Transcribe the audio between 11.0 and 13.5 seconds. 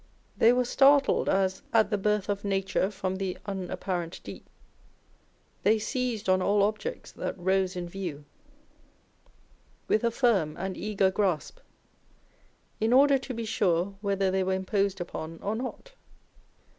grasp, in order to be